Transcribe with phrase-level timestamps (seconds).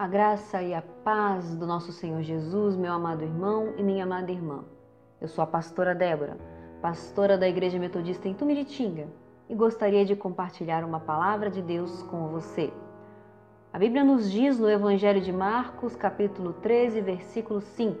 [0.00, 4.32] A graça e a paz do nosso Senhor Jesus, meu amado irmão e minha amada
[4.32, 4.64] irmã.
[5.20, 6.38] Eu sou a pastora Débora,
[6.80, 9.08] pastora da Igreja Metodista em Tumiritinga,
[9.46, 12.72] e gostaria de compartilhar uma palavra de Deus com você.
[13.74, 17.98] A Bíblia nos diz no Evangelho de Marcos, capítulo 13, versículo 5.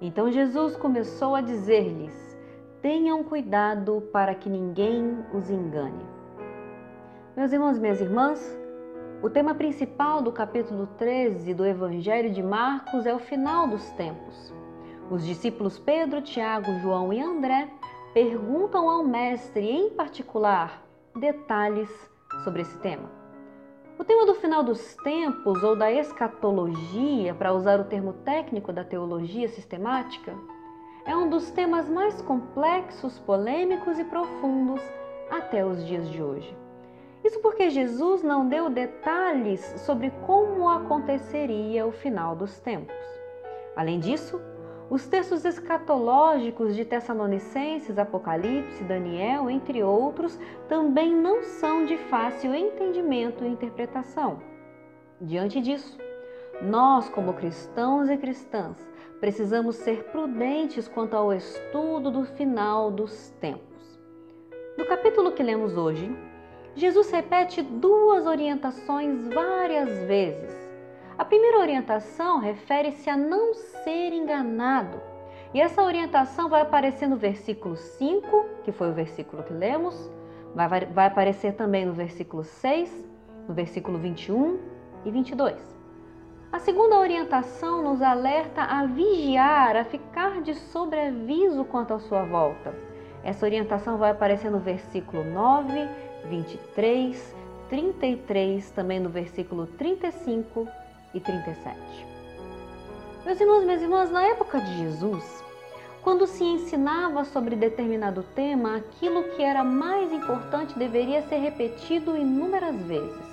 [0.00, 2.36] Então Jesus começou a dizer-lhes:
[2.82, 6.04] Tenham cuidado para que ninguém os engane.
[7.36, 8.58] Meus irmãos e minhas irmãs,
[9.26, 14.54] o tema principal do capítulo 13 do Evangelho de Marcos é o final dos tempos.
[15.10, 17.68] Os discípulos Pedro, Tiago, João e André
[18.14, 20.80] perguntam ao Mestre, em particular,
[21.16, 21.90] detalhes
[22.44, 23.10] sobre esse tema.
[23.98, 28.84] O tema do final dos tempos ou da escatologia, para usar o termo técnico da
[28.84, 30.36] teologia sistemática,
[31.04, 34.80] é um dos temas mais complexos, polêmicos e profundos
[35.28, 36.65] até os dias de hoje.
[37.26, 42.94] Isso porque Jesus não deu detalhes sobre como aconteceria o final dos tempos.
[43.74, 44.40] Além disso,
[44.88, 53.42] os textos escatológicos de Tessalonicenses, Apocalipse, Daniel, entre outros, também não são de fácil entendimento
[53.42, 54.38] e interpretação.
[55.20, 55.98] Diante disso,
[56.62, 58.76] nós, como cristãos e cristãs,
[59.18, 63.98] precisamos ser prudentes quanto ao estudo do final dos tempos.
[64.78, 66.08] No capítulo que lemos hoje,
[66.76, 70.54] Jesus repete duas orientações várias vezes.
[71.16, 75.00] A primeira orientação refere-se a não ser enganado.
[75.54, 80.10] E essa orientação vai aparecer no versículo 5, que foi o versículo que lemos,
[80.54, 83.08] vai, vai aparecer também no versículo 6,
[83.48, 84.60] no versículo 21
[85.06, 85.76] e 22.
[86.52, 92.74] A segunda orientação nos alerta a vigiar, a ficar de sobreaviso quanto à sua volta.
[93.22, 95.88] Essa orientação vai aparecer no versículo 9
[96.26, 97.34] 23,
[97.68, 100.68] 33, também no versículo 35
[101.14, 101.76] e 37.
[103.24, 105.44] Meus irmãos minhas irmãs, na época de Jesus,
[106.02, 112.76] quando se ensinava sobre determinado tema, aquilo que era mais importante deveria ser repetido inúmeras
[112.82, 113.26] vezes.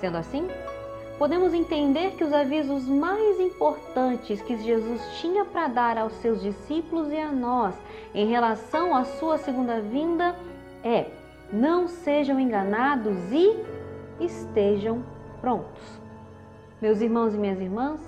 [0.00, 0.48] Sendo assim,
[1.18, 7.12] podemos entender que os avisos mais importantes que Jesus tinha para dar aos seus discípulos
[7.12, 7.74] e a nós
[8.14, 10.34] em relação à sua segunda vinda
[10.82, 11.06] é
[11.52, 13.56] não sejam enganados e
[14.24, 15.02] estejam
[15.40, 16.00] prontos.
[16.80, 18.00] Meus irmãos e minhas irmãs,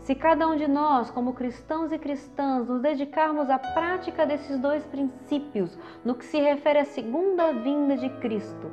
[0.00, 4.84] se cada um de nós, como cristãos e cristãs, nos dedicarmos à prática desses dois
[4.86, 8.70] princípios no que se refere à segunda vinda de Cristo,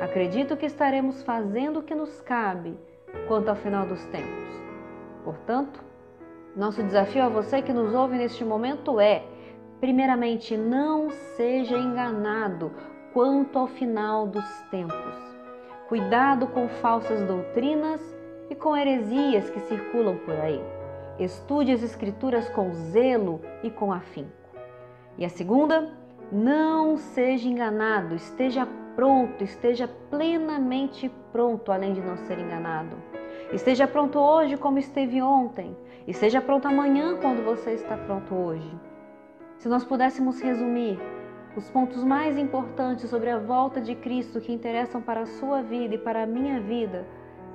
[0.00, 2.78] acredito que estaremos fazendo o que nos cabe
[3.26, 4.62] quanto ao final dos tempos.
[5.24, 5.82] Portanto,
[6.54, 9.24] nosso desafio a você que nos ouve neste momento é,
[9.80, 12.72] primeiramente, não seja enganado
[13.12, 15.14] quanto ao final dos tempos.
[15.88, 18.00] Cuidado com falsas doutrinas
[18.50, 20.60] e com heresias que circulam por aí.
[21.18, 24.30] Estude as Escrituras com zelo e com afinco.
[25.16, 25.90] E a segunda,
[26.30, 32.96] não seja enganado, esteja pronto, esteja plenamente pronto, além de não ser enganado.
[33.52, 38.70] Esteja pronto hoje como esteve ontem, esteja pronto amanhã quando você está pronto hoje.
[39.58, 40.98] Se nós pudéssemos resumir
[41.56, 45.96] os pontos mais importantes sobre a volta de Cristo que interessam para a sua vida
[45.96, 47.04] e para a minha vida,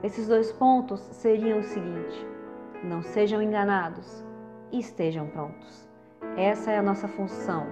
[0.03, 2.27] esses dois pontos seriam o seguinte:
[2.83, 4.23] não sejam enganados
[4.71, 5.87] e estejam prontos.
[6.35, 7.65] Essa é a nossa função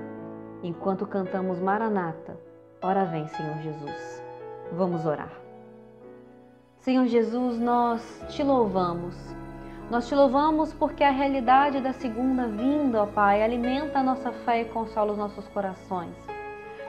[0.64, 2.40] enquanto cantamos Maranata.
[2.82, 4.24] Ora vem, Senhor Jesus.
[4.72, 5.34] Vamos orar.
[6.80, 9.41] Senhor Jesus, nós te louvamos.
[9.92, 14.62] Nós te louvamos porque a realidade da segunda vinda, ó Pai, alimenta a nossa fé
[14.62, 16.16] e consola os nossos corações.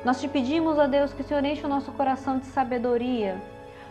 [0.04, 3.42] Nós te pedimos, ó Deus, que o Senhor enche o nosso coração de sabedoria,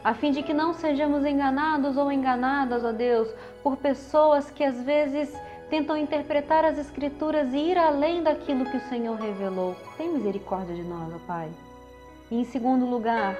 [0.01, 3.27] a fim de que não sejamos enganados ou enganadas, ó Deus,
[3.61, 5.37] por pessoas que às vezes
[5.69, 9.75] tentam interpretar as Escrituras e ir além daquilo que o Senhor revelou.
[9.97, 11.49] Tem misericórdia de nós, ó Pai.
[12.31, 13.35] E em segundo lugar,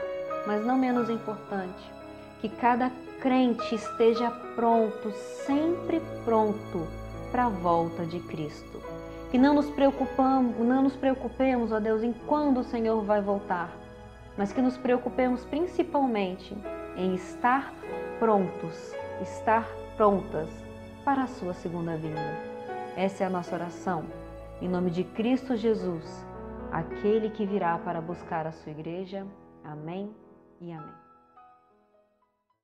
[0.45, 2.00] mas não menos importante,
[2.41, 5.11] que cada crente esteja pronto,
[5.45, 6.87] sempre pronto
[7.31, 8.81] para a volta de Cristo.
[9.29, 13.71] Que não nos preocupamos, não nos preocupemos, ó Deus, em quando o Senhor vai voltar,
[14.35, 16.57] mas que nos preocupemos principalmente
[16.97, 17.73] em estar
[18.19, 20.49] prontos, estar prontas
[21.05, 22.51] para a sua segunda vinda.
[22.97, 24.03] Essa é a nossa oração.
[24.61, 26.25] Em nome de Cristo Jesus,
[26.71, 29.25] aquele que virá para buscar a sua igreja.
[29.63, 30.13] Amém
[30.59, 31.10] e amém.